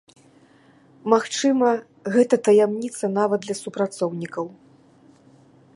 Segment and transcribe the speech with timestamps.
[1.13, 1.69] Магчыма,
[2.15, 4.45] гэта таямніца нават для супрацоўнікаў.